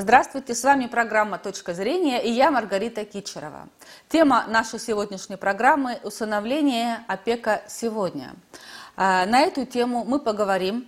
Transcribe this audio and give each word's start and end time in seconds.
Здравствуйте, 0.00 0.54
с 0.54 0.64
вами 0.64 0.86
программа 0.86 1.36
«Точка 1.36 1.74
зрения» 1.74 2.24
и 2.24 2.30
я 2.30 2.50
Маргарита 2.50 3.04
Кичерова. 3.04 3.68
Тема 4.08 4.46
нашей 4.48 4.78
сегодняшней 4.80 5.36
программы– 5.36 6.00
усыновление 6.04 7.04
опека 7.06 7.60
сегодня. 7.68 8.34
А, 8.96 9.26
на 9.26 9.40
эту 9.40 9.66
тему 9.66 10.04
мы 10.06 10.18
поговорим 10.18 10.86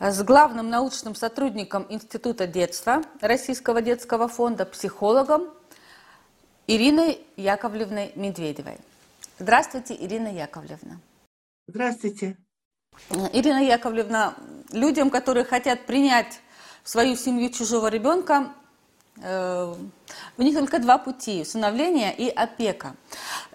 с 0.00 0.22
главным 0.22 0.70
научным 0.70 1.14
сотрудником 1.14 1.84
Института 1.90 2.46
детства 2.46 3.02
Российского 3.20 3.82
детского 3.82 4.26
фонда, 4.26 4.64
психологом 4.64 5.50
Ириной 6.66 7.20
Яковлевной 7.36 8.12
Медведевой. 8.14 8.78
Здравствуйте, 9.38 9.94
Ирина 9.94 10.28
Яковлевна. 10.28 10.98
Здравствуйте. 11.66 12.38
Ирина 13.34 13.62
Яковлевна, 13.62 14.32
людям, 14.72 15.10
которые 15.10 15.44
хотят 15.44 15.84
принять 15.84 16.40
в 16.82 16.88
свою 16.88 17.16
семью 17.16 17.50
чужого 17.50 17.88
ребенка, 17.88 18.52
э, 19.22 19.74
у 20.36 20.42
них 20.42 20.58
только 20.58 20.78
два 20.78 20.98
пути– 20.98 21.40
усыновление 21.42 22.14
и 22.16 22.28
опека. 22.28 22.96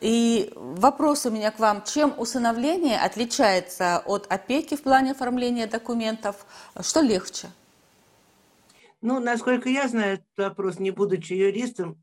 И 0.01 0.51
вопрос 0.55 1.25
у 1.25 1.31
меня 1.31 1.51
к 1.51 1.59
вам, 1.59 1.83
чем 1.83 2.13
усыновление 2.17 2.99
отличается 2.99 3.99
от 3.99 4.31
опеки 4.31 4.75
в 4.75 4.83
плане 4.83 5.11
оформления 5.11 5.67
документов? 5.67 6.45
Что 6.81 7.01
легче? 7.01 7.49
Ну, 9.01 9.19
насколько 9.19 9.69
я 9.69 9.87
знаю 9.87 10.15
этот 10.15 10.37
вопрос, 10.37 10.79
не 10.79 10.91
будучи 10.91 11.33
юристом, 11.33 12.01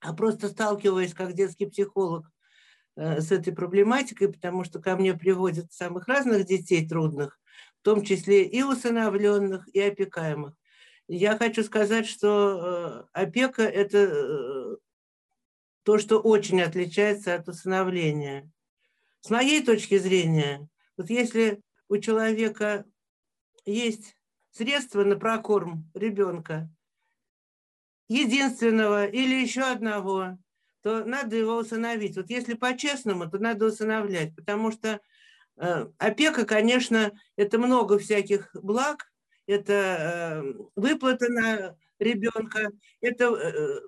а 0.00 0.12
просто 0.12 0.48
сталкиваясь 0.48 1.14
как 1.14 1.32
детский 1.32 1.66
психолог 1.66 2.28
э, 2.96 3.20
с 3.20 3.30
этой 3.30 3.54
проблематикой, 3.54 4.32
потому 4.32 4.64
что 4.64 4.80
ко 4.80 4.96
мне 4.96 5.14
приводят 5.14 5.72
самых 5.72 6.08
разных 6.08 6.44
детей 6.44 6.86
трудных, 6.86 7.38
в 7.82 7.84
том 7.84 8.04
числе 8.04 8.44
и 8.44 8.62
усыновленных, 8.62 9.68
и 9.74 9.80
опекаемых. 9.80 10.54
Я 11.08 11.36
хочу 11.36 11.64
сказать, 11.64 12.06
что 12.06 13.08
э, 13.12 13.20
опека– 13.20 13.62
это 13.64 13.98
э, 13.98 14.76
то, 15.82 15.98
что 15.98 16.20
очень 16.20 16.62
отличается 16.62 17.34
от 17.34 17.48
усыновления. 17.48 18.48
С 19.20 19.30
моей 19.30 19.64
точки 19.64 19.98
зрения, 19.98 20.68
вот 20.96 21.10
если 21.10 21.60
у 21.88 21.98
человека 21.98 22.84
есть 23.64 24.16
средства 24.52 25.02
на 25.02 25.16
прокорм 25.16 25.90
ребенка, 25.92 26.70
единственного 28.06 29.06
или 29.06 29.42
еще 29.42 29.62
одного, 29.62 30.38
то 30.82 31.04
надо 31.04 31.34
его 31.34 31.56
усыновить. 31.56 32.16
Вот 32.16 32.30
если 32.30 32.54
по-честному, 32.54 33.28
то 33.28 33.38
надо 33.38 33.66
усыновлять, 33.66 34.36
потому 34.36 34.70
что 34.70 35.00
опека, 35.56 36.44
конечно, 36.44 37.12
это 37.36 37.58
много 37.58 37.98
всяких 37.98 38.50
благ, 38.54 39.12
это 39.46 39.72
э, 39.72 40.54
выплата 40.76 41.28
на 41.28 41.76
ребенка, 41.98 42.70
это, 43.00 43.24
э, 43.34 43.80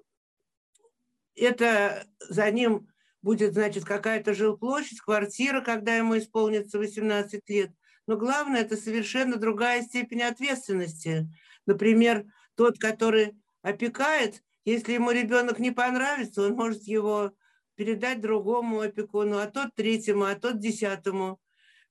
это 1.37 2.07
за 2.21 2.51
ним 2.51 2.89
будет, 3.23 3.55
значит, 3.55 3.85
какая-то 3.85 4.35
жилплощадь, 4.35 5.01
квартира, 5.01 5.61
когда 5.61 5.97
ему 5.97 6.19
исполнится 6.19 6.79
18 6.79 7.49
лет. 7.49 7.71
Но 8.07 8.17
главное, 8.17 8.61
это 8.61 8.77
совершенно 8.77 9.37
другая 9.37 9.83
степень 9.83 10.23
ответственности. 10.23 11.29
Например, 11.67 12.27
тот, 12.55 12.79
который 12.79 13.35
опекает, 13.63 14.43
если 14.65 14.93
ему 14.93 15.11
ребенок 15.11 15.59
не 15.59 15.71
понравится, 15.71 16.43
он 16.43 16.53
может 16.53 16.83
его 16.83 17.33
передать 17.77 18.21
другому 18.21 18.81
опекуну, 18.81 19.39
а 19.39 19.47
тот 19.47 19.75
третьему, 19.75 20.25
а 20.25 20.35
тот 20.35 20.59
десятому. 20.59 21.41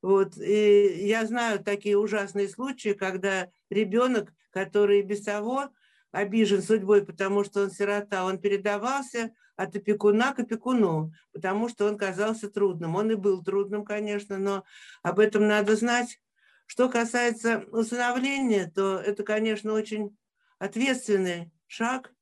Вот. 0.04 0.38
И 0.38 1.08
я 1.08 1.26
знаю 1.26 1.64
такие 1.64 1.98
ужасные 1.98 2.50
случаи, 2.50 2.90
когда 2.90 3.50
ребенок, 3.70 4.34
который 4.52 5.02
без 5.02 5.24
того 5.24 5.70
обижен 6.12 6.62
судьбой, 6.62 7.06
потому 7.06 7.46
что 7.46 7.64
он 7.64 7.72
сирота, 7.72 8.26
он 8.26 8.38
передавался 8.38 9.34
от 9.56 9.76
опекуна 9.78 10.34
к 10.34 10.40
опекуну, 10.40 11.14
потому 11.32 11.70
что 11.70 11.88
он 11.88 11.98
казался 11.98 12.50
трудным. 12.50 12.96
Он 12.98 13.12
и 13.12 13.16
был 13.16 13.42
трудным, 13.44 13.86
конечно, 13.86 14.38
но 14.38 14.66
об 15.04 15.20
этом 15.20 15.48
надо 15.48 15.78
знать. 15.78 16.20
Что 16.66 16.90
касается 16.90 17.64
усыновления, 17.72 18.70
то 18.76 18.98
это, 19.00 19.24
конечно, 19.24 19.72
очень 19.72 20.18
ответственный 20.60 21.50
шаг. 21.66 22.14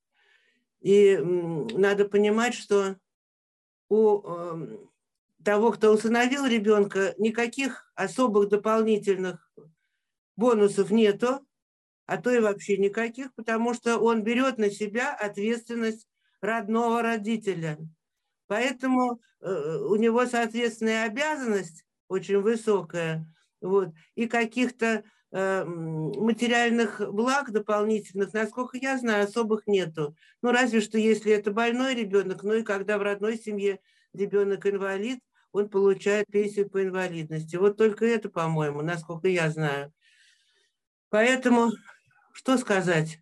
И 0.82 1.18
надо 1.18 2.06
понимать, 2.06 2.54
что 2.54 2.96
у 3.90 4.22
эм, 4.22 4.91
того, 5.44 5.72
кто 5.72 5.92
усыновил 5.92 6.46
ребенка, 6.46 7.14
никаких 7.18 7.92
особых 7.96 8.50
дополнительных 8.50 9.52
бонусов 10.36 10.92
нету, 10.92 11.46
а 12.06 12.18
то 12.18 12.32
и 12.32 12.40
вообще 12.40 12.78
никаких, 12.78 13.34
потому 13.36 13.74
что 13.74 13.98
он 13.98 14.24
берет 14.24 14.58
на 14.58 14.70
себя 14.70 15.14
ответственность 15.14 16.08
родного 16.42 17.02
родителя. 17.02 17.78
Поэтому 18.48 19.22
э, 19.40 19.78
у 19.78 19.96
него, 19.96 20.26
соответственная 20.26 21.06
обязанность 21.06 21.86
очень 22.10 22.40
высокая, 22.40 23.26
вот, 23.62 23.90
и 24.16 24.28
каких-то 24.28 25.04
э, 25.32 25.64
материальных 25.64 27.00
благ 27.14 27.52
дополнительных, 27.52 28.34
насколько 28.34 28.78
я 28.78 28.98
знаю, 28.98 29.26
особых 29.26 29.68
нету. 29.68 30.16
Ну, 30.42 30.52
разве 30.52 30.82
что 30.82 30.98
если 30.98 31.32
это 31.32 31.52
больной 31.52 31.96
ребенок, 31.96 32.44
ну 32.44 32.54
и 32.56 32.64
когда 32.64 32.98
в 32.98 33.04
родной 33.04 33.38
семье 33.38 33.80
ребенок 34.14 34.66
инвалид, 34.66 35.20
он 35.52 35.70
получает 35.70 36.28
пенсию 36.28 36.70
по 36.70 36.84
инвалидности. 36.84 37.56
Вот 37.56 37.78
только 37.78 38.06
это, 38.06 38.30
по-моему, 38.30 38.82
насколько 38.82 39.28
я 39.28 39.50
знаю. 39.50 39.94
Поэтому, 41.10 41.72
что 42.34 42.58
сказать? 42.58 43.20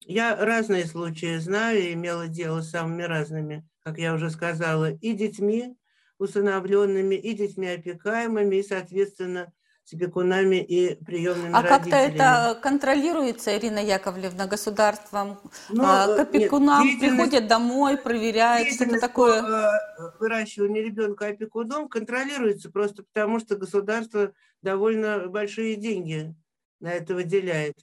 Я 0.00 0.36
разные 0.36 0.86
случаи 0.86 1.36
знаю 1.36 1.92
имела 1.92 2.28
дело 2.28 2.62
с 2.62 2.70
самыми 2.70 3.02
разными, 3.02 3.68
как 3.80 3.98
я 3.98 4.14
уже 4.14 4.30
сказала, 4.30 4.92
и 4.92 5.12
детьми 5.12 5.76
усыновленными, 6.18 7.14
и 7.14 7.34
детьми 7.34 7.68
опекаемыми, 7.68 8.56
и, 8.56 8.62
соответственно, 8.62 9.52
с 9.88 9.94
опекунами 9.94 10.56
и 10.56 11.02
приемными 11.02 11.54
а 11.54 11.62
родителями. 11.62 11.66
А 11.66 11.78
как-то 11.78 11.96
это 11.96 12.60
контролируется, 12.60 13.56
Ирина 13.56 13.78
Яковлевна, 13.78 14.46
государством? 14.46 15.38
Ну, 15.70 15.82
а, 15.82 16.14
к 16.14 16.18
опекунам 16.20 16.84
нет, 16.84 17.00
приходят 17.00 17.48
домой, 17.48 17.96
проверяют, 17.96 18.74
что 18.74 18.84
это 18.84 19.00
такое? 19.00 19.42
Э, 19.42 19.70
выращивание 20.20 20.82
ребенка 20.82 21.28
опекуном 21.28 21.88
контролируется 21.88 22.70
просто 22.70 23.02
потому, 23.02 23.40
что 23.40 23.56
государство 23.56 24.32
довольно 24.60 25.28
большие 25.28 25.76
деньги 25.76 26.34
на 26.80 26.92
это 26.92 27.14
выделяет. 27.14 27.78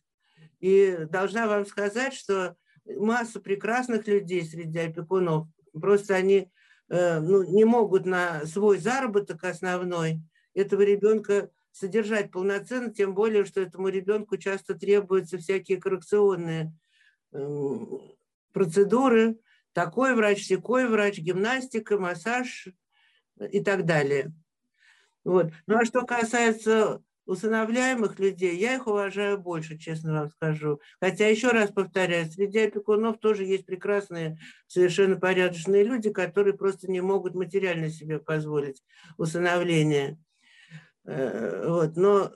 И 0.60 1.08
должна 1.10 1.48
вам 1.48 1.66
сказать, 1.66 2.14
что 2.14 2.56
масса 2.86 3.40
прекрасных 3.40 4.06
людей 4.06 4.46
среди 4.46 4.78
опекунов, 4.78 5.48
просто 5.74 6.14
они 6.14 6.52
э, 6.88 7.20
ну, 7.20 7.42
не 7.42 7.66
могут 7.66 8.06
на 8.06 8.46
свой 8.46 8.78
заработок 8.78 9.44
основной 9.44 10.20
этого 10.54 10.82
ребенка 10.82 11.50
содержать 11.76 12.32
полноценно, 12.32 12.90
тем 12.90 13.14
более, 13.14 13.44
что 13.44 13.60
этому 13.60 13.90
ребенку 13.90 14.38
часто 14.38 14.76
требуются 14.76 15.38
всякие 15.38 15.78
коррекционные 15.78 16.74
эм, 17.34 18.00
процедуры, 18.54 19.38
такой 19.74 20.16
врач, 20.16 20.46
секой 20.46 20.88
врач, 20.88 21.18
гимнастика, 21.18 21.98
массаж 21.98 22.70
и 23.52 23.62
так 23.62 23.86
далее. 23.86 24.32
Вот. 25.26 25.52
Ну 25.68 25.76
а 25.78 25.84
что 25.84 26.06
касается 26.06 27.04
усыновляемых 27.26 28.20
людей, 28.20 28.56
я 28.56 28.76
их 28.76 28.88
уважаю 28.88 29.38
больше, 29.38 29.78
честно 29.78 30.14
вам 30.14 30.30
скажу. 30.30 30.80
Хотя, 31.02 31.28
еще 31.28 31.50
раз 31.50 31.72
повторяю, 31.72 32.26
среди 32.28 32.60
опекунов 32.60 33.18
тоже 33.20 33.44
есть 33.44 33.66
прекрасные, 33.66 34.40
совершенно 34.68 35.18
порядочные 35.18 35.84
люди, 35.84 36.10
которые 36.10 36.54
просто 36.54 36.90
не 36.90 37.02
могут 37.02 37.36
материально 37.36 37.90
себе 37.90 38.20
позволить 38.20 38.82
усыновление. 39.18 40.18
Э, 41.06 41.68
вот. 41.68 41.96
Но 41.98 42.32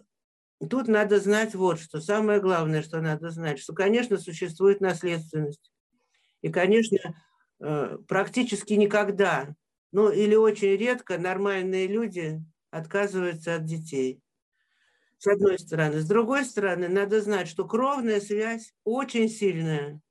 тут 0.70 0.88
надо 0.88 1.20
знать 1.20 1.56
вот 1.56 1.80
что. 1.80 2.02
Самое 2.02 2.40
главное, 2.42 2.82
что 2.84 3.02
надо 3.02 3.32
знать, 3.32 3.60
что, 3.60 3.74
конечно, 3.74 4.18
существует 4.18 4.82
наследственность. 4.82 5.72
И, 6.42 6.50
конечно, 6.50 6.98
э, 7.62 7.98
практически 8.08 8.74
никогда, 8.74 9.56
ну 9.92 10.12
или 10.12 10.36
очень 10.36 10.78
редко 10.78 11.18
нормальные 11.18 11.88
люди 11.88 12.42
отказываются 12.72 13.56
от 13.56 13.66
детей. 13.66 14.22
С 15.20 15.28
одной 15.28 15.60
стороны. 15.60 16.00
С 16.00 16.08
другой 16.08 16.46
стороны, 16.46 16.88
надо 16.88 17.22
знать, 17.22 17.50
что 17.50 17.66
кровная 17.68 18.22
связь 18.22 18.74
очень 18.86 19.30
сильная. 19.30 20.02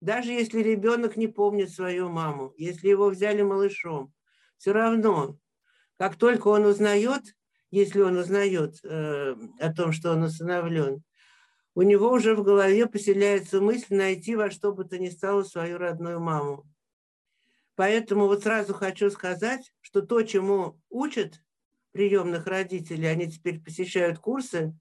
Даже 0.00 0.32
если 0.32 0.60
ребенок 0.60 1.16
не 1.16 1.28
помнит 1.28 1.70
свою 1.70 2.08
маму, 2.08 2.52
если 2.56 2.88
его 2.88 3.08
взяли 3.08 3.42
малышом, 3.42 4.12
все 4.58 4.72
равно, 4.72 5.38
как 5.98 6.16
только 6.16 6.48
он 6.48 6.64
узнает 6.66 7.22
если 7.72 8.02
он 8.02 8.18
узнает 8.18 8.78
э, 8.84 9.34
о 9.58 9.72
том, 9.72 9.92
что 9.92 10.12
он 10.12 10.22
усыновлен, 10.22 11.02
у 11.74 11.82
него 11.82 12.12
уже 12.12 12.34
в 12.36 12.42
голове 12.44 12.86
поселяется 12.86 13.62
мысль 13.62 13.96
найти 13.96 14.36
во 14.36 14.50
что 14.50 14.72
бы 14.72 14.84
то 14.84 14.98
ни 14.98 15.08
стало 15.08 15.42
свою 15.42 15.78
родную 15.78 16.20
маму. 16.20 16.66
Поэтому 17.74 18.26
вот 18.26 18.42
сразу 18.42 18.74
хочу 18.74 19.10
сказать, 19.10 19.72
что 19.80 20.02
то, 20.02 20.22
чему 20.22 20.78
учат 20.90 21.40
приемных 21.92 22.46
родителей, 22.46 23.06
они 23.06 23.26
теперь 23.30 23.58
посещают 23.60 24.18
курсы, 24.18 24.74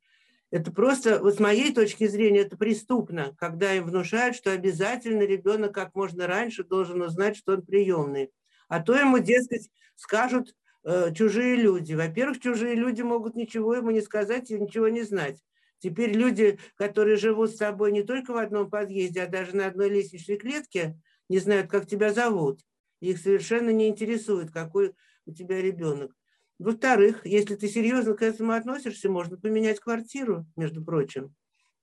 Это 0.49 0.69
просто, 0.69 1.19
вот 1.19 1.35
с 1.35 1.39
моей 1.39 1.73
точки 1.73 2.07
зрения, 2.07 2.41
это 2.41 2.57
преступно, 2.57 3.33
когда 3.37 3.73
им 3.73 3.85
внушают, 3.85 4.35
что 4.35 4.51
обязательно 4.51 5.21
ребенок 5.21 5.73
как 5.73 5.95
можно 5.95 6.27
раньше 6.27 6.65
должен 6.65 7.01
узнать, 7.01 7.37
что 7.37 7.53
он 7.53 7.61
приемный. 7.61 8.31
А 8.67 8.81
то 8.81 8.93
ему, 8.93 9.19
дескать, 9.19 9.69
скажут 9.95 10.53
э, 10.83 11.13
чужие 11.13 11.55
люди. 11.55 11.93
Во-первых, 11.93 12.39
чужие 12.39 12.75
люди 12.75 13.01
могут 13.01 13.35
ничего 13.35 13.75
ему 13.75 13.91
не 13.91 14.01
сказать 14.01 14.51
и 14.51 14.59
ничего 14.59 14.87
не 14.87 15.03
знать. 15.03 15.41
Теперь 15.79 16.11
люди, 16.11 16.59
которые 16.75 17.17
живут 17.17 17.51
с 17.51 17.57
тобой 17.57 17.91
не 17.91 18.03
только 18.03 18.33
в 18.33 18.37
одном 18.37 18.69
подъезде, 18.69 19.23
а 19.23 19.27
даже 19.27 19.55
на 19.55 19.67
одной 19.67 19.89
лестничной 19.89 20.37
клетке, 20.37 20.99
не 21.27 21.39
знают, 21.39 21.71
как 21.71 21.87
тебя 21.87 22.13
зовут. 22.13 22.61
Их 22.99 23.17
совершенно 23.17 23.71
не 23.71 23.87
интересует, 23.87 24.51
какой 24.51 24.93
у 25.25 25.33
тебя 25.33 25.59
ребенок. 25.61 26.11
Во-вторых, 26.59 27.25
если 27.25 27.55
ты 27.55 27.67
серьезно 27.67 28.13
к 28.13 28.21
этому 28.21 28.51
относишься, 28.51 29.09
можно 29.09 29.37
поменять 29.37 29.79
квартиру, 29.79 30.45
между 30.55 30.83
прочим. 30.83 31.33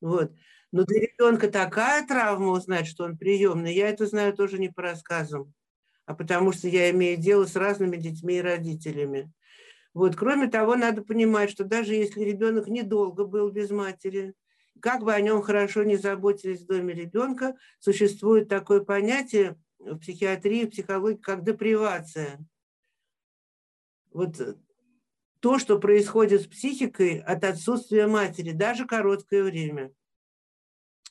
Вот. 0.01 0.33
Но 0.71 0.85
для 0.85 1.01
ребенка 1.01 1.49
такая 1.51 2.07
травма 2.07 2.51
узнать, 2.51 2.87
что 2.87 3.05
он 3.05 3.19
приемный, 3.19 3.75
я 3.75 3.89
это 3.89 4.07
знаю 4.07 4.35
тоже 4.35 4.59
не 4.59 4.69
по 4.69 4.83
рассказам, 4.83 5.53
а 6.09 6.15
потому 6.15 6.53
что 6.53 6.69
я 6.69 6.91
имею 6.91 7.19
дело 7.19 7.45
с 7.45 7.55
разными 7.55 7.99
детьми 7.99 8.39
и 8.39 8.41
родителями. 8.41 9.31
Вот. 9.93 10.17
Кроме 10.17 10.49
того, 10.49 10.75
надо 10.75 11.03
понимать, 11.03 11.51
что 11.51 11.65
даже 11.65 11.95
если 11.95 12.23
ребенок 12.23 12.67
недолго 12.67 13.27
был 13.27 13.51
без 13.51 13.71
матери, 13.71 14.33
как 14.81 15.03
бы 15.03 15.13
о 15.13 15.21
нем 15.21 15.43
хорошо 15.43 15.83
не 15.83 15.99
заботились 15.99 16.63
в 16.63 16.67
доме 16.67 16.95
ребенка, 16.95 17.57
существует 17.79 18.49
такое 18.49 18.81
понятие 18.81 19.61
в 19.79 19.99
психиатрии, 19.99 20.65
в 20.65 20.71
психологии, 20.71 21.19
как 21.19 21.45
депривация. 21.45 22.39
Вот 24.11 24.35
то, 25.41 25.59
что 25.59 25.79
происходит 25.79 26.41
с 26.41 26.47
психикой 26.47 27.19
от 27.19 27.45
отсутствия 27.45 28.07
матери, 28.07 28.53
даже 28.53 28.87
короткое 28.87 29.45
время. 29.45 29.93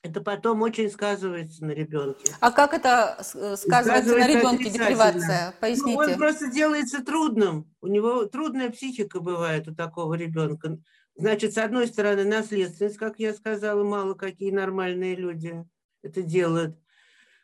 Это 0.03 0.21
потом 0.21 0.61
очень 0.61 0.89
сказывается 0.89 1.65
на 1.65 1.71
ребенке. 1.71 2.33
А 2.39 2.51
как 2.51 2.73
это 2.73 3.17
э, 3.19 3.23
сказывается, 3.23 3.57
сказывается 3.57 4.17
на 4.17 4.27
ребенке, 4.27 4.69
депривация? 4.69 5.53
Поясните. 5.59 5.97
Ну, 5.97 5.97
он 5.97 6.17
просто 6.17 6.51
делается 6.51 7.03
трудным. 7.03 7.73
У 7.81 7.87
него 7.87 8.25
трудная 8.25 8.69
психика 8.69 9.19
бывает 9.19 9.67
у 9.67 9.75
такого 9.75 10.13
ребенка. 10.13 10.77
Значит, 11.15 11.53
с 11.53 11.57
одной 11.57 11.87
стороны, 11.87 12.25
наследственность, 12.25 12.97
как 12.97 13.17
я 13.17 13.33
сказала, 13.33 13.83
мало 13.83 14.13
какие 14.13 14.51
нормальные 14.51 15.15
люди 15.15 15.65
это 16.03 16.21
делают. 16.21 16.77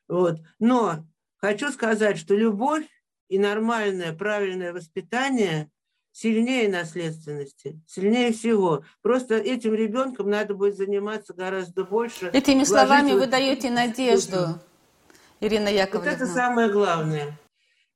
Вот. 0.07 0.39
Но 0.59 1.07
хочу 1.37 1.71
сказать, 1.71 2.17
что 2.19 2.35
любовь 2.35 2.85
и 3.29 3.39
нормальное, 3.39 4.13
правильное 4.13 4.73
воспитание 4.73 5.71
сильнее 6.13 6.69
наследственности, 6.69 7.81
сильнее 7.85 8.31
всего. 8.31 8.85
Просто 9.01 9.35
этим 9.35 9.73
ребенком 9.73 10.29
надо 10.29 10.53
будет 10.53 10.77
заниматься 10.77 11.33
гораздо 11.33 11.83
больше. 11.83 12.27
Этими 12.27 12.63
словами 12.63 13.11
вы 13.11 13.27
даете 13.27 13.69
надежду, 13.69 14.59
Ирина 15.41 15.67
Яковлевна. 15.67 16.11
Вот 16.11 16.21
это 16.21 16.31
самое 16.31 16.71
главное. 16.71 17.37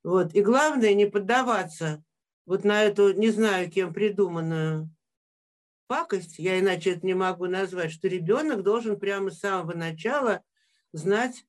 Вот. 0.03 0.33
И 0.33 0.41
главное 0.41 0.93
не 0.93 1.05
поддаваться 1.05 2.03
вот 2.45 2.63
на 2.63 2.83
эту, 2.83 3.13
не 3.13 3.29
знаю, 3.29 3.69
кем 3.69 3.93
придуманную 3.93 4.89
пакость, 5.87 6.39
я 6.39 6.59
иначе 6.59 6.91
это 6.91 7.05
не 7.05 7.13
могу 7.13 7.45
назвать, 7.45 7.91
что 7.91 8.07
ребенок 8.07 8.63
должен 8.63 8.99
прямо 8.99 9.31
с 9.31 9.39
самого 9.39 9.73
начала 9.73 10.41
знать, 10.91 11.45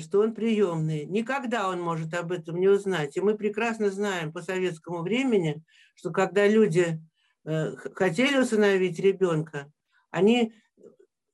что 0.00 0.20
он 0.20 0.34
приемный. 0.34 1.06
Никогда 1.06 1.68
он 1.68 1.80
может 1.80 2.14
об 2.14 2.32
этом 2.32 2.58
не 2.58 2.68
узнать. 2.68 3.16
И 3.16 3.20
мы 3.20 3.36
прекрасно 3.36 3.90
знаем 3.90 4.32
по 4.32 4.42
советскому 4.42 5.02
времени, 5.02 5.62
что 5.94 6.10
когда 6.10 6.46
люди 6.46 7.00
э, 7.44 7.76
хотели 7.94 8.38
усыновить 8.38 8.98
ребенка, 8.98 9.70
они 10.10 10.52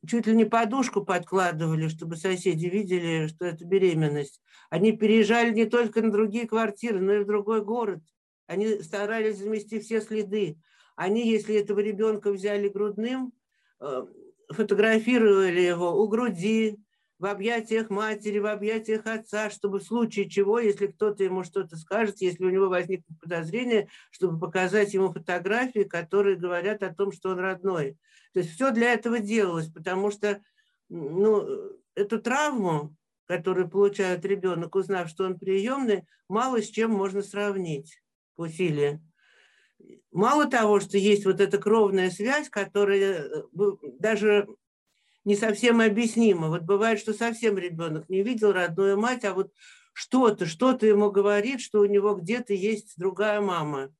чуть 0.06 0.26
ли 0.26 0.34
не 0.34 0.44
подушку 0.44 1.04
подкладывали, 1.04 1.88
чтобы 1.88 2.16
соседи 2.16 2.66
видели, 2.66 3.28
что 3.28 3.46
это 3.46 3.64
беременность. 3.64 4.40
Они 4.70 4.92
переезжали 4.92 5.52
не 5.52 5.66
только 5.66 6.02
на 6.02 6.10
другие 6.10 6.46
квартиры, 6.46 7.00
но 7.00 7.14
и 7.14 7.24
в 7.24 7.26
другой 7.26 7.64
город. 7.64 8.00
Они 8.46 8.82
старались 8.82 9.38
замести 9.38 9.80
все 9.80 10.00
следы. 10.00 10.58
Они, 10.96 11.28
если 11.28 11.56
этого 11.56 11.80
ребенка 11.80 12.32
взяли 12.32 12.68
грудным, 12.68 13.32
э, 13.80 14.06
фотографировали 14.50 15.60
его 15.60 16.02
у 16.02 16.08
груди, 16.08 16.78
в 17.22 17.26
объятиях 17.26 17.88
матери, 17.88 18.40
в 18.40 18.46
объятиях 18.46 19.06
отца, 19.06 19.48
чтобы 19.48 19.78
в 19.78 19.84
случае 19.84 20.28
чего, 20.28 20.58
если 20.58 20.88
кто-то 20.88 21.22
ему 21.22 21.44
что-то 21.44 21.76
скажет, 21.76 22.20
если 22.20 22.44
у 22.44 22.50
него 22.50 22.68
возникнет 22.68 23.16
подозрение, 23.20 23.88
чтобы 24.10 24.40
показать 24.40 24.92
ему 24.92 25.12
фотографии, 25.12 25.84
которые 25.84 26.34
говорят 26.34 26.82
о 26.82 26.92
том, 26.92 27.12
что 27.12 27.30
он 27.30 27.38
родной. 27.38 27.96
То 28.32 28.40
есть 28.40 28.52
все 28.52 28.72
для 28.72 28.92
этого 28.92 29.20
делалось, 29.20 29.68
потому 29.68 30.10
что 30.10 30.42
ну, 30.88 31.46
эту 31.94 32.20
травму, 32.20 32.96
которую 33.26 33.70
получает 33.70 34.24
ребенок, 34.24 34.74
узнав, 34.74 35.08
что 35.08 35.24
он 35.24 35.38
приемный, 35.38 36.02
мало 36.26 36.60
с 36.60 36.66
чем 36.66 36.90
можно 36.90 37.22
сравнить 37.22 38.02
по 38.34 38.48
силе. 38.48 39.00
Мало 40.10 40.46
того, 40.46 40.80
что 40.80 40.98
есть 40.98 41.24
вот 41.24 41.40
эта 41.40 41.58
кровная 41.58 42.10
связь, 42.10 42.48
которая 42.48 43.22
э, 43.22 43.42
даже 44.00 44.48
не 45.24 45.36
совсем 45.36 45.80
объяснимо. 45.80 46.48
Вот 46.48 46.62
бывает, 46.62 46.98
что 46.98 47.14
совсем 47.14 47.58
ребенок 47.58 48.08
не 48.08 48.22
видел 48.22 48.52
родную 48.52 48.98
мать, 48.98 49.24
а 49.24 49.34
вот 49.34 49.52
что-то, 49.92 50.46
что-то 50.46 50.86
ему 50.86 51.10
говорит, 51.10 51.60
что 51.60 51.80
у 51.80 51.84
него 51.84 52.14
где-то 52.14 52.54
есть 52.54 52.94
другая 52.96 53.40
мама. 53.40 53.94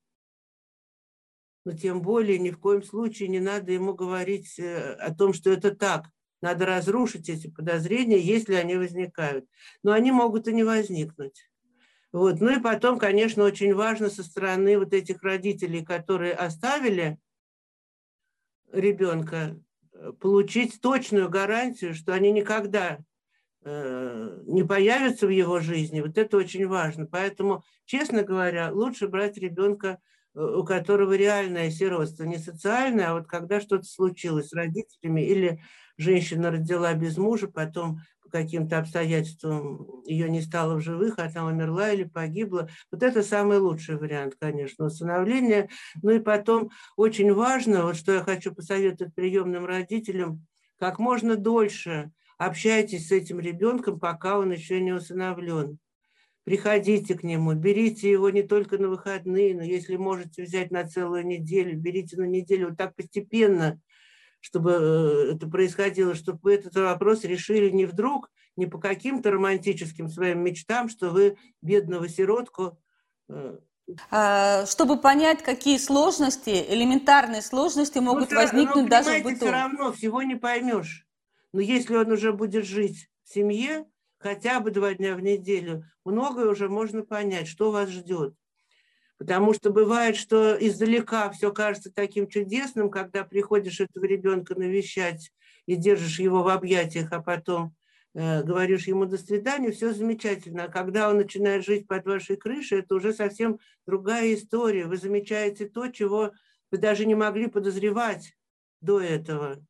Но 1.64 1.72
тем 1.72 2.02
более 2.02 2.38
ни 2.38 2.50
в 2.50 2.58
коем 2.58 2.82
случае 2.82 3.28
не 3.28 3.38
надо 3.38 3.72
ему 3.72 3.94
говорить 3.94 4.58
э, 4.58 4.94
о 4.94 5.14
том, 5.14 5.32
что 5.32 5.50
это 5.50 5.74
так. 5.74 6.08
Надо 6.40 6.66
разрушить 6.66 7.28
эти 7.28 7.48
подозрения, 7.48 8.18
если 8.18 8.54
они 8.54 8.74
возникают. 8.76 9.46
Но 9.84 9.92
они 9.92 10.10
могут 10.10 10.48
и 10.48 10.52
не 10.52 10.64
возникнуть. 10.64 11.48
Вот. 12.10 12.40
Ну 12.40 12.50
и 12.50 12.60
потом, 12.60 12.98
конечно, 12.98 13.44
очень 13.44 13.74
важно 13.74 14.10
со 14.10 14.24
стороны 14.24 14.76
вот 14.76 14.92
этих 14.92 15.22
родителей, 15.22 15.84
которые 15.84 16.34
оставили 16.34 17.18
ребенка, 18.72 19.56
получить 20.20 20.80
точную 20.80 21.28
гарантию, 21.28 21.94
что 21.94 22.12
они 22.12 22.32
никогда 22.32 22.98
э, 23.64 24.42
не 24.46 24.64
появятся 24.64 25.26
в 25.26 25.30
его 25.30 25.60
жизни. 25.60 26.00
Вот 26.00 26.18
это 26.18 26.36
очень 26.36 26.66
важно. 26.66 27.06
Поэтому, 27.06 27.62
честно 27.84 28.22
говоря, 28.22 28.70
лучше 28.72 29.08
брать 29.08 29.38
ребенка, 29.38 29.98
э, 30.34 30.40
у 30.40 30.64
которого 30.64 31.14
реальное 31.14 31.70
сиротство, 31.70 32.24
не 32.24 32.38
социальное, 32.38 33.10
а 33.10 33.14
вот 33.14 33.26
когда 33.26 33.60
что-то 33.60 33.84
случилось 33.84 34.48
с 34.48 34.52
родителями 34.52 35.20
или 35.20 35.62
женщина 35.96 36.50
родила 36.50 36.92
без 36.94 37.16
мужа, 37.16 37.48
потом 37.48 38.00
каким-то 38.32 38.78
обстоятельствам 38.78 40.02
ее 40.04 40.28
не 40.28 40.40
стало 40.40 40.76
в 40.76 40.80
живых, 40.80 41.18
а 41.18 41.26
она 41.26 41.46
умерла 41.46 41.92
или 41.92 42.04
погибла. 42.04 42.68
Вот 42.90 43.02
это 43.02 43.22
самый 43.22 43.58
лучший 43.58 43.96
вариант, 43.96 44.34
конечно, 44.40 44.86
усыновления. 44.86 45.68
Ну 46.02 46.10
и 46.10 46.18
потом 46.18 46.70
очень 46.96 47.32
важно, 47.32 47.84
вот 47.84 47.96
что 47.96 48.12
я 48.12 48.24
хочу 48.24 48.54
посоветовать 48.54 49.14
приемным 49.14 49.66
родителям, 49.66 50.44
как 50.80 50.98
можно 50.98 51.36
дольше 51.36 52.10
общайтесь 52.38 53.08
с 53.08 53.12
этим 53.12 53.38
ребенком, 53.38 54.00
пока 54.00 54.38
он 54.38 54.50
еще 54.50 54.80
не 54.80 54.92
усыновлен. 54.92 55.78
Приходите 56.44 57.14
к 57.14 57.22
нему, 57.22 57.54
берите 57.54 58.10
его 58.10 58.30
не 58.30 58.42
только 58.42 58.76
на 58.78 58.88
выходные, 58.88 59.54
но 59.54 59.62
если 59.62 59.94
можете 59.94 60.42
взять 60.42 60.72
на 60.72 60.84
целую 60.84 61.24
неделю, 61.24 61.78
берите 61.78 62.16
на 62.16 62.24
неделю, 62.24 62.70
вот 62.70 62.78
так 62.78 62.96
постепенно– 62.96 63.80
чтобы 64.42 64.72
э, 64.72 65.32
это 65.34 65.46
происходило, 65.46 66.14
чтобы 66.14 66.40
вы 66.42 66.54
этот 66.54 66.74
вопрос 66.74 67.24
решили 67.24 67.70
не 67.70 67.86
вдруг, 67.86 68.30
не 68.56 68.66
по 68.66 68.78
каким-то 68.78 69.30
романтическим 69.30 70.08
своим 70.08 70.40
мечтам, 70.40 70.88
что 70.88 71.10
вы 71.10 71.38
бедного 71.62 72.08
сиротку 72.08 72.78
э, 73.28 73.56
а, 74.10 74.66
чтобы 74.66 74.98
понять, 74.98 75.42
какие 75.42 75.78
сложности, 75.78 76.50
элементарные 76.68 77.42
сложности 77.42 77.98
ну, 77.98 78.04
могут 78.04 78.30
ну, 78.30 78.36
возникнуть 78.36 78.88
даже 78.88 79.20
в 79.20 79.22
быту. 79.22 79.36
все 79.36 79.50
равно 79.50 79.92
всего 79.92 80.22
не 80.22 80.34
поймешь. 80.34 81.06
Но 81.52 81.60
если 81.60 81.96
он 81.96 82.10
уже 82.10 82.32
будет 82.32 82.64
жить 82.64 83.10
в 83.24 83.32
семье, 83.32 83.86
хотя 84.18 84.60
бы 84.60 84.70
два 84.70 84.94
дня 84.94 85.14
в 85.14 85.20
неделю, 85.20 85.84
многое 86.04 86.48
уже 86.48 86.68
можно 86.68 87.02
понять, 87.02 87.48
что 87.48 87.70
вас 87.70 87.90
ждет. 87.90 88.34
Потому 89.22 89.54
что 89.54 89.70
бывает, 89.70 90.16
что 90.16 90.56
издалека 90.58 91.30
все 91.30 91.52
кажется 91.52 91.92
таким 91.94 92.26
чудесным, 92.26 92.90
когда 92.90 93.22
приходишь 93.22 93.78
этого 93.78 94.04
ребенка 94.04 94.56
навещать 94.56 95.30
и 95.66 95.76
держишь 95.76 96.18
его 96.18 96.42
в 96.42 96.48
объятиях, 96.48 97.12
а 97.12 97.22
потом 97.22 97.72
э, 98.14 98.42
говоришь 98.42 98.88
ему 98.88 99.06
до 99.06 99.16
свидания, 99.16 99.70
все 99.70 99.92
замечательно. 99.92 100.64
А 100.64 100.68
когда 100.68 101.08
он 101.08 101.18
начинает 101.18 101.64
жить 101.64 101.86
под 101.86 102.04
вашей 102.04 102.34
крышей, 102.34 102.80
это 102.80 102.96
уже 102.96 103.12
совсем 103.12 103.60
другая 103.86 104.34
история. 104.34 104.86
Вы 104.86 104.96
замечаете 104.96 105.68
то, 105.68 105.86
чего 105.86 106.32
вы 106.72 106.78
даже 106.78 107.06
не 107.06 107.14
могли 107.14 107.46
подозревать 107.46 108.36
до 108.80 109.00
этого. 109.00 109.64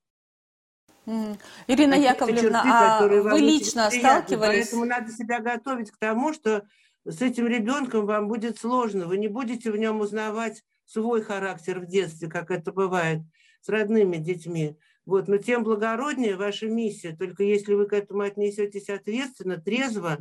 Ирина 1.04 1.92
Яковлевна, 1.92 2.62
черты, 2.62 2.70
а 2.72 3.06
вы 3.06 3.38
лично 3.38 3.90
сталкивались? 3.90 4.68
Поэтому 4.68 4.86
надо 4.86 5.12
себя 5.12 5.40
готовить 5.40 5.90
к 5.90 5.98
тому, 5.98 6.32
что 6.32 6.64
с 7.04 7.20
этим 7.20 7.46
ребенком 7.46 8.06
вам 8.06 8.28
будет 8.28 8.58
сложно, 8.58 9.06
вы 9.06 9.18
не 9.18 9.28
будете 9.28 9.70
в 9.70 9.76
нем 9.76 10.00
узнавать 10.00 10.62
свой 10.84 11.22
характер 11.22 11.80
в 11.80 11.86
детстве, 11.86 12.28
как 12.28 12.50
это 12.50 12.72
бывает. 12.72 13.22
с 13.60 13.68
родными 13.68 14.16
детьми. 14.16 14.76
Вот, 15.04 15.28
но 15.28 15.36
тем 15.38 15.64
благороднее 15.64 16.36
ваша 16.36 16.66
миссия, 16.66 17.16
только 17.16 17.42
если 17.44 17.74
вы 17.74 17.86
к 17.86 17.92
этому 17.92 18.22
отнесетесь 18.22 18.88
ответственно, 18.88 19.60
трезво, 19.60 20.18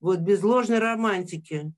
вот, 0.00 0.20
без 0.20 0.42
ложной 0.42 0.78
романтики. 0.78 1.72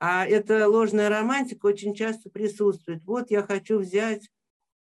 А 0.00 0.26
эта 0.26 0.68
ложная 0.68 1.08
романтика 1.08 1.66
очень 1.66 1.94
часто 1.94 2.30
присутствует. 2.30 3.04
Вот 3.04 3.30
я 3.30 3.42
хочу 3.42 3.78
взять 3.78 4.28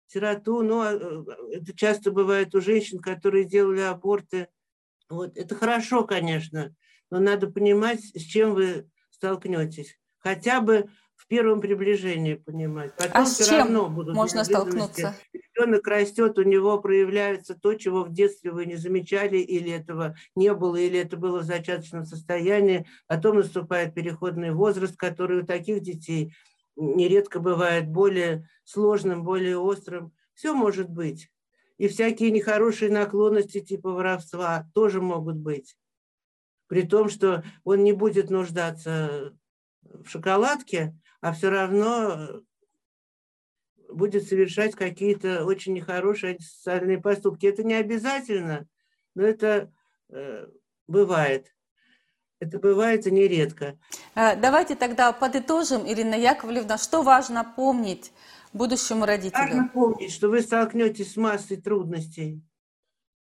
сироту, 0.06 0.62
но 0.62 0.80
а, 0.82 0.92
э, 0.92 1.24
это 1.52 1.76
часто 1.76 2.10
бывает 2.10 2.54
у 2.54 2.60
женщин, 2.60 2.98
которые 2.98 3.44
делали 3.44 3.80
аборты. 3.80 4.48
Вот, 5.08 5.36
это 5.36 5.54
хорошо, 5.54 6.04
конечно, 6.04 6.74
но 7.12 7.20
надо 7.20 7.46
понимать, 7.46 8.00
с 8.00 8.22
чем 8.22 8.54
вы 8.54 8.88
столкнетесь. 9.10 9.98
Хотя 10.16 10.62
бы 10.62 10.88
в 11.14 11.26
первом 11.26 11.60
приближении 11.60 12.36
понимать. 12.36 12.94
Потом 12.96 13.22
а 13.22 13.26
с 13.26 13.46
чем 13.46 13.58
равно 13.58 13.90
будут 13.90 14.14
можно 14.14 14.42
столкнуться? 14.44 15.14
Ребенок 15.34 15.86
растет, 15.86 16.38
у 16.38 16.42
него 16.42 16.78
проявляется 16.78 17.54
то, 17.54 17.74
чего 17.74 18.04
в 18.04 18.14
детстве 18.14 18.50
вы 18.50 18.64
не 18.64 18.76
замечали, 18.76 19.36
или 19.36 19.70
этого 19.70 20.16
не 20.34 20.54
было, 20.54 20.76
или 20.76 20.98
это 21.00 21.18
было 21.18 21.40
в 21.40 21.44
зачаточном 21.44 22.06
состоянии. 22.06 22.86
Потом 23.06 23.36
наступает 23.36 23.94
переходный 23.94 24.52
возраст, 24.52 24.96
который 24.96 25.40
у 25.40 25.46
таких 25.46 25.82
детей 25.82 26.34
нередко 26.76 27.40
бывает 27.40 27.88
более 27.88 28.48
сложным, 28.64 29.22
более 29.22 29.58
острым. 29.58 30.14
Все 30.32 30.54
может 30.54 30.88
быть. 30.88 31.28
И 31.76 31.88
всякие 31.88 32.30
нехорошие 32.30 32.90
наклонности 32.90 33.60
типа 33.60 33.90
воровства 33.90 34.66
тоже 34.72 35.02
могут 35.02 35.36
быть. 35.36 35.76
При 36.72 36.86
том, 36.86 37.10
что 37.10 37.44
он 37.64 37.84
не 37.84 37.92
будет 37.92 38.30
нуждаться 38.30 39.36
в 39.82 40.08
шоколадке, 40.08 40.96
а 41.20 41.34
все 41.34 41.50
равно 41.50 42.40
будет 43.90 44.26
совершать 44.26 44.74
какие-то 44.74 45.44
очень 45.44 45.74
нехорошие 45.74 46.38
социальные 46.40 46.98
поступки. 46.98 47.44
Это 47.44 47.62
не 47.62 47.74
обязательно, 47.74 48.66
но 49.14 49.22
это 49.22 49.70
э, 50.08 50.46
бывает. 50.86 51.54
Это 52.40 52.58
бывает 52.58 53.06
и 53.06 53.10
нередко. 53.10 53.78
Э, 54.14 54.34
давайте 54.34 54.74
тогда 54.74 55.12
подытожим, 55.12 55.86
Ирина 55.86 56.14
Яковлевна, 56.14 56.78
что 56.78 57.02
важно 57.02 57.44
помнить 57.44 58.14
будущему 58.54 59.04
родителю? 59.04 59.42
Важно 59.42 59.68
помнить, 59.68 60.10
что 60.10 60.30
вы 60.30 60.40
столкнетесь 60.40 61.12
с 61.12 61.16
массой 61.18 61.60
трудностей, 61.60 62.40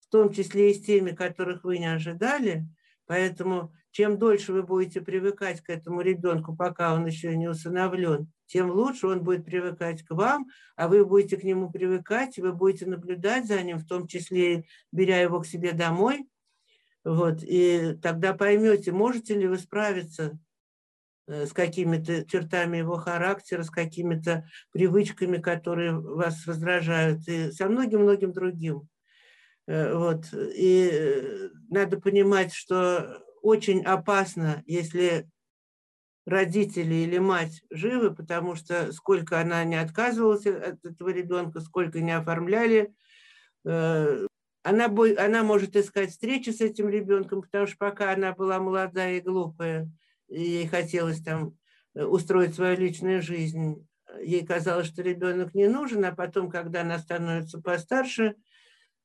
в 0.01 0.09
том 0.09 0.33
числе 0.33 0.71
и 0.71 0.73
с 0.73 0.83
теми, 0.83 1.11
которых 1.11 1.63
вы 1.63 1.77
не 1.77 1.89
ожидали. 1.89 2.67
Поэтому 3.07 3.73
чем 3.91 4.19
дольше 4.19 4.53
вы 4.53 4.63
будете 4.63 5.01
привыкать 5.01 5.61
к 5.61 5.69
этому 5.69 6.01
ребенку, 6.01 6.55
пока 6.55 6.93
он 6.93 7.07
еще 7.07 7.35
не 7.35 7.47
усыновлен, 7.47 8.31
тем 8.45 8.69
лучше 8.69 9.07
он 9.07 9.23
будет 9.23 9.45
привыкать 9.45 10.03
к 10.03 10.11
вам, 10.11 10.47
а 10.75 10.87
вы 10.87 11.05
будете 11.05 11.37
к 11.37 11.43
нему 11.43 11.71
привыкать, 11.71 12.37
вы 12.37 12.53
будете 12.53 12.85
наблюдать 12.85 13.47
за 13.47 13.63
ним, 13.63 13.79
в 13.79 13.87
том 13.87 14.07
числе 14.07 14.65
беря 14.91 15.19
его 15.21 15.39
к 15.39 15.47
себе 15.47 15.71
домой, 15.71 16.27
вот, 17.03 17.41
и 17.41 17.97
тогда 18.01 18.33
поймете, 18.33 18.91
можете 18.91 19.35
ли 19.35 19.47
вы 19.47 19.57
справиться 19.57 20.37
э, 21.27 21.45
с 21.45 21.53
какими-то 21.53 22.25
чертами 22.25 22.77
его 22.77 22.97
характера, 22.97 23.63
с 23.63 23.69
какими-то 23.69 24.45
привычками, 24.73 25.37
которые 25.37 25.97
вас 25.97 26.45
раздражают, 26.45 27.27
и 27.29 27.51
со 27.51 27.69
многим-многим 27.69 28.33
другим. 28.33 28.89
Э, 29.67 29.93
вот. 29.93 30.25
И 30.33 30.89
э, 30.91 31.49
надо 31.69 31.99
понимать, 31.99 32.53
что 32.53 33.23
очень 33.41 33.83
опасно, 33.83 34.63
если 34.65 35.29
родители 36.25 36.95
или 36.95 37.19
мать 37.19 37.61
живы, 37.69 38.13
потому 38.13 38.55
что 38.55 38.91
сколько 38.91 39.39
она 39.39 39.63
не 39.63 39.75
отказывалась 39.75 40.45
от 40.45 40.83
этого 40.83 41.09
ребенка, 41.09 41.61
сколько 41.61 42.01
не 42.01 42.11
оформляли, 42.11 42.93
она, 44.67 44.87
она 45.17 45.43
может 45.43 45.77
искать 45.77 46.11
встречи 46.11 46.49
с 46.49 46.59
этим 46.59 46.89
ребенком, 46.89 47.41
потому 47.41 47.67
что 47.67 47.77
пока 47.77 48.11
она 48.11 48.33
была 48.33 48.59
молодая 48.59 49.17
и 49.17 49.21
глупая, 49.21 49.89
и 50.27 50.41
ей 50.41 50.67
хотелось 50.67 51.21
там 51.21 51.57
э, 51.95 52.03
устроить 52.03 52.55
свою 52.55 52.77
личную 52.77 53.21
жизнь, 53.21 53.87
ей 54.21 54.45
казалось, 54.45 54.87
что 54.87 55.01
ребенок 55.01 55.53
не 55.53 55.69
нужен, 55.69 56.03
а 56.03 56.11
потом, 56.11 56.49
когда 56.49 56.81
она 56.81 56.99
становится 56.99 57.61
постарше, 57.61 58.23
э, 58.23 58.33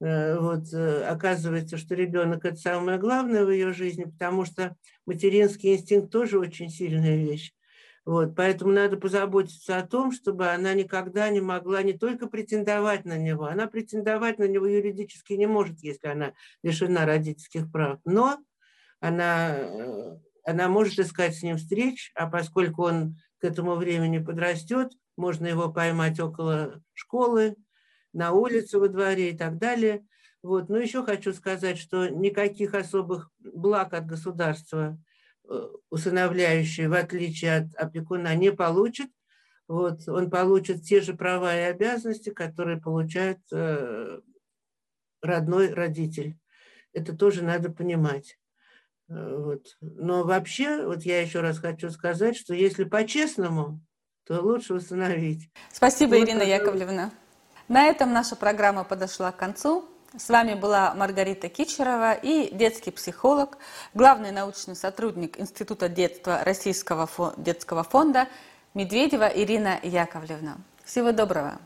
вот, 0.03 0.73
э, 0.73 1.05
оказывается, 1.05 1.77
что 1.77 1.95
ребенок 1.95 2.45
это 2.45 2.57
самое 2.57 2.99
главное 2.99 3.45
в 3.45 3.51
ее 3.51 3.73
жизни, 3.73 4.03
потому 4.03 4.45
что 4.45 4.75
материнский 5.07 5.75
инстинкт 5.75 6.11
тоже 6.11 6.41
очень 6.41 6.71
сильная 6.71 7.17
вещь. 7.17 7.53
Вот, 8.05 8.35
поэтому 8.35 8.73
надо 8.73 8.97
позаботиться 8.97 9.79
о 9.79 9.87
том, 9.87 10.11
чтобы 10.11 10.49
она 10.49 10.75
никогда 10.75 11.31
не 11.31 11.41
могла 11.41 11.85
не 11.85 11.93
только 11.93 12.27
претендовать 12.27 13.05
на 13.05 13.17
него, 13.17 13.45
она 13.45 13.69
претендовать 13.69 14.41
на 14.41 14.49
него 14.49 14.67
юридически 14.67 15.35
не 15.35 15.47
может, 15.47 15.79
если 15.85 16.09
она 16.09 16.33
лишена 16.65 17.07
родительских 17.07 17.71
прав, 17.71 18.01
но 18.05 18.39
она, 18.99 19.57
э, 19.57 20.17
она 20.45 20.69
может 20.69 20.99
искать 20.99 21.37
с 21.37 21.45
ним 21.45 21.59
встреч, 21.59 22.11
а 22.17 22.27
поскольку 22.27 22.87
он 22.87 23.15
к 23.39 23.45
этому 23.45 23.77
времени 23.77 24.19
подрастет, 24.19 24.91
можно 25.17 25.47
его 25.47 25.73
поймать 25.73 26.19
около 26.19 26.83
школы, 26.95 27.55
на 28.13 28.33
улице, 28.33 28.79
во 28.79 28.89
дворе 28.89 29.31
и 29.31 29.37
так 29.37 29.59
далее. 29.59 30.05
Вот. 30.43 30.69
Но 30.69 30.79
еще 30.79 31.05
хочу 31.05 31.33
сказать, 31.33 31.79
что 31.79 32.09
никаких 32.09 32.75
особых 32.75 33.31
благ 33.39 33.95
от 33.95 34.07
государства– 34.07 34.99
Э, 35.49 35.69
усыновляющий, 35.91 36.87
в 36.87 36.95
отличие 36.95 37.57
от 37.57 37.75
опекуна, 37.75 38.35
не 38.35 38.53
получит. 38.53 39.11
Вот, 39.69 40.09
он 40.09 40.31
получит 40.31 40.83
те 40.83 41.01
же 41.01 41.15
права 41.15 41.55
и 41.57 41.63
обязанности, 41.63 42.31
которые 42.31 42.81
получает 42.81 43.39
э, 43.53 44.21
родной 45.21 45.73
родитель. 45.73 46.37
Это 46.93 47.17
тоже 47.17 47.43
надо 47.43 47.71
понимать. 47.71 48.39
Э, 49.09 49.37
вот. 49.37 49.77
Но 49.81 50.25
вообще, 50.25 50.87
вот 50.87 51.03
я 51.03 51.21
еще 51.21 51.41
раз 51.41 51.59
хочу 51.59 51.91
сказать, 51.91 52.37
что 52.37 52.55
если 52.55 52.85
по-честному, 52.85 53.81
то 54.25 54.41
лучше 54.41 54.75
установить. 54.75 55.51
Спасибо, 55.73 56.15
вот 56.15 56.29
Ирина 56.29 56.43
Яковлевна. 56.43 57.11
На 57.69 57.85
этом 57.85 58.13
наша 58.13 58.37
программа 58.37 58.85
подошла 58.85 59.31
к 59.33 59.37
концу. 59.37 59.85
С 60.17 60.29
вами 60.29 60.55
была 60.55 60.93
Маргарита 60.95 61.49
Кичерова 61.49 62.13
и 62.13 62.55
детский 62.55 62.91
психолог, 62.91 63.57
главный 63.95 64.31
научный 64.31 64.77
сотрудник 64.77 65.41
Института 65.41 65.89
детства 65.89 66.43
Российского 66.45 67.09
детского 67.39 67.83
фонда 67.83 68.29
Медведева 68.75 69.31
Ирина 69.35 69.79
Яковлевна. 69.83 70.59
Всего 70.85 71.13
доброго! 71.13 71.59